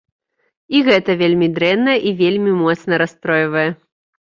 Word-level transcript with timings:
І 0.79 0.81
гэта 0.87 1.15
вельмі 1.19 1.49
дрэнна 1.59 1.93
і 2.09 2.15
вельмі 2.23 2.57
моцна 2.65 2.93
расстройвае. 3.05 3.69